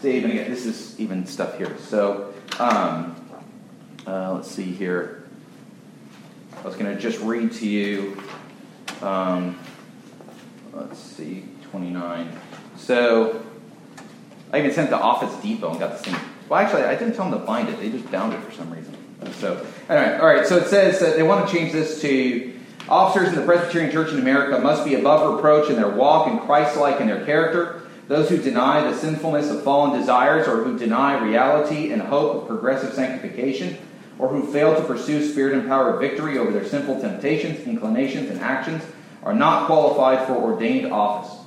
[0.01, 1.77] See, even again, this is even stuff here.
[1.79, 3.15] So, um,
[4.07, 5.25] uh, let's see here.
[6.57, 8.23] I was going to just read to you.
[9.03, 9.59] Um,
[10.73, 12.33] let's see, 29.
[12.79, 13.45] So,
[14.51, 16.21] I even sent the Office Depot and got the same.
[16.51, 17.79] Well, actually, I didn't tell them to bind it.
[17.79, 18.95] They just bound it for some reason.
[19.39, 20.45] So, anyway, all right.
[20.47, 22.53] So it says that they want to change this to
[22.89, 26.41] officers in the Presbyterian Church in America must be above reproach in their walk and
[26.41, 27.81] Christ-like in their character
[28.11, 32.49] those who deny the sinfulness of fallen desires, or who deny reality and hope of
[32.49, 33.79] progressive sanctification,
[34.19, 38.83] or who fail to pursue spirit empowered victory over their sinful temptations, inclinations, and actions,
[39.23, 41.39] are not qualified for ordained office.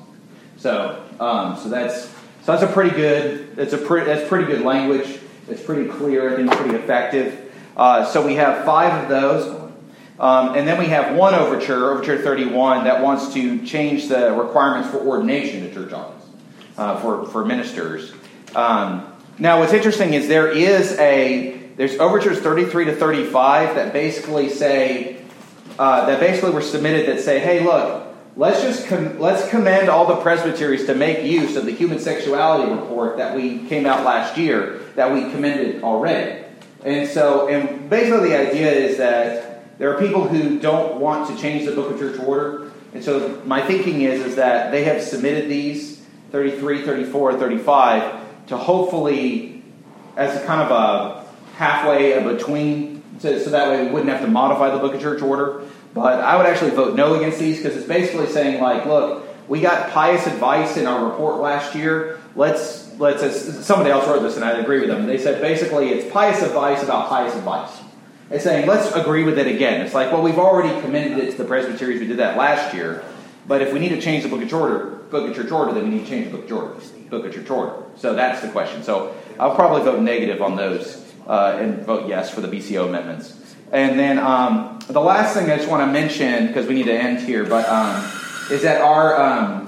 [0.56, 2.13] So, um, so that's
[2.44, 3.56] so that's a pretty good.
[3.56, 5.20] That's a pretty that's pretty good language.
[5.50, 6.34] It's pretty clear.
[6.34, 7.52] I think pretty effective.
[7.76, 9.64] Uh, so we have five of those.
[10.20, 14.90] Um, and then we have one overture, Overture 31, that wants to change the requirements
[14.90, 16.28] for ordination to church office
[16.78, 18.14] uh, for, for ministers.
[18.56, 24.50] Um, now, what's interesting is there is a there's overtures 33 to 35 that basically
[24.50, 25.24] say
[25.80, 28.03] uh, that basically were submitted that say, hey, look,
[28.36, 32.72] let's just com- let's commend all the presbyteries to make use of the human sexuality
[32.72, 36.44] report that we came out last year that we commended already.
[36.84, 41.42] And so, and basically the idea is that there are people who don't want to
[41.42, 45.02] change the Book of Church Order, and so my thinking is is that they have
[45.02, 49.64] submitted these 33, 34, 35 to hopefully,
[50.18, 51.26] as a kind of a
[51.56, 55.22] halfway between, so, so that way we wouldn't have to modify the Book of Church
[55.22, 55.64] Order.
[55.94, 59.62] But I would actually vote no against these because it's basically saying, like, look, we
[59.62, 62.20] got pious advice in our report last year.
[62.36, 65.06] Let's let's somebody else wrote this and I agree with them.
[65.06, 67.72] They said basically it's pious advice about pious advice.
[68.30, 69.82] It's saying let's agree with it again.
[69.82, 72.00] It's like well we've already commended it to the presbyteries.
[72.00, 73.04] We did that last year.
[73.46, 75.84] But if we need to change the book of order, book of church order, then
[75.84, 76.80] we need to change the book of order,
[77.10, 77.84] book of church order.
[77.98, 78.84] So that's the question.
[78.84, 83.43] So I'll probably vote negative on those uh, and vote yes for the BCO amendments.
[83.74, 86.94] And then um, the last thing I just want to mention because we need to
[86.94, 88.04] end here, but um,
[88.52, 89.68] is that our um,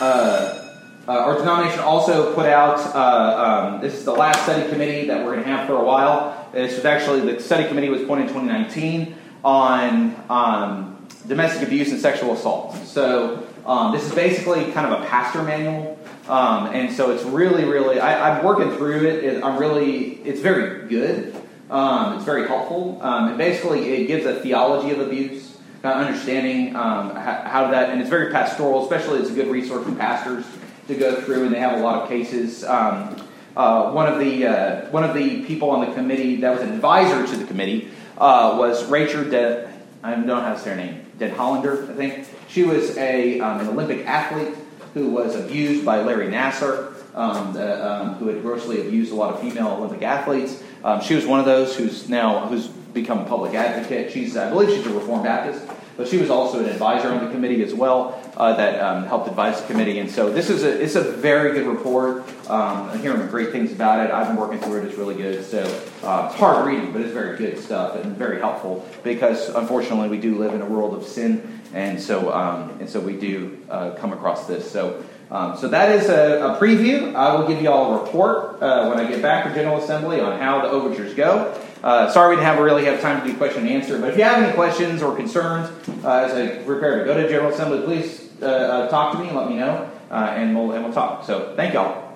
[0.00, 0.64] uh,
[1.06, 2.78] uh, our denomination also put out.
[2.94, 5.84] Uh, um, this is the last study committee that we're going to have for a
[5.84, 6.48] while.
[6.52, 9.14] This was actually the study committee was appointed in 2019.
[9.44, 12.74] on um, domestic abuse and sexual assault.
[12.86, 15.98] So um, this is basically kind of a pastor manual,
[16.28, 18.00] and so it's really, really.
[18.00, 19.22] I, I'm working through it.
[19.22, 19.44] it.
[19.44, 20.14] I'm really.
[20.24, 21.37] It's very good.
[21.70, 22.98] Um, it's very helpful.
[23.02, 27.70] Um, and basically, it gives a theology of abuse, kind of understanding um, how, how
[27.70, 28.82] that, and it's very pastoral.
[28.82, 30.44] Especially, it's a good resource for pastors
[30.88, 32.64] to go through, and they have a lot of cases.
[32.64, 33.22] Um,
[33.56, 36.72] uh, one of the uh, one of the people on the committee that was an
[36.72, 39.24] advisor to the committee uh, was Rachael.
[39.24, 39.70] De,
[40.02, 41.04] I don't know how to say her name.
[41.18, 42.28] Denhollander, I think.
[42.48, 44.54] She was a um, an Olympic athlete
[44.94, 49.34] who was abused by Larry Nassar, um, the, um, who had grossly abused a lot
[49.34, 50.62] of female Olympic athletes.
[50.84, 54.12] Um, she was one of those who's now who's become a public advocate.
[54.12, 55.66] She's I believe she's a Reformed Baptist,
[55.96, 59.28] but she was also an advisor on the committee as well uh, that um, helped
[59.28, 59.98] advise the committee.
[59.98, 62.28] And so this is a it's a very good report.
[62.48, 64.12] Um, I'm hearing great things about it.
[64.12, 64.84] I've been working through it.
[64.86, 65.44] It's really good.
[65.44, 65.62] So
[66.02, 70.18] uh, it's hard reading, but it's very good stuff and very helpful because unfortunately we
[70.18, 73.90] do live in a world of sin, and so um, and so we do uh,
[73.92, 74.70] come across this.
[74.70, 75.04] So.
[75.30, 77.14] Um, so that is a, a, preview.
[77.14, 80.20] I will give you all a report uh, when I get back to General Assembly
[80.20, 81.54] on how the overtures go.
[81.82, 84.16] Uh, sorry we didn't have really have time to do question and answer, but if
[84.16, 85.68] you have any questions or concerns
[86.04, 89.28] uh, as I prepare to go to General Assembly, please uh, uh, talk to me
[89.28, 91.24] and let me know, uh, and we'll and we'll talk.
[91.24, 92.07] So thank y'all.